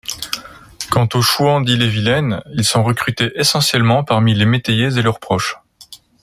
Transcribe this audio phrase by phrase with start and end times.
[0.89, 5.59] Quant aux chouans d'Ille-et-Vilaine, ils sont recrutés essentiellement parmi les métayers et leurs proches.